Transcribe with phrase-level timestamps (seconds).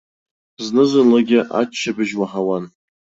[0.65, 2.63] Зны-зынлагьы аччабжь уаҳауан.